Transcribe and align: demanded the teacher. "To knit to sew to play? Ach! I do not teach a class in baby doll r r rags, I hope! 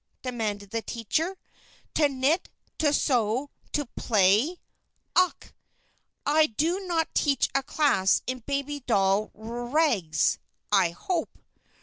demanded 0.23 0.71
the 0.71 0.81
teacher. 0.81 1.37
"To 1.93 2.09
knit 2.09 2.49
to 2.79 2.91
sew 2.91 3.51
to 3.71 3.85
play? 3.85 4.59
Ach! 5.15 5.53
I 6.25 6.47
do 6.47 6.79
not 6.87 7.13
teach 7.13 7.49
a 7.53 7.61
class 7.61 8.23
in 8.25 8.39
baby 8.39 8.79
doll 8.79 9.29
r 9.37 9.59
r 9.59 9.65
rags, 9.67 10.39
I 10.71 10.89
hope! 10.89 11.37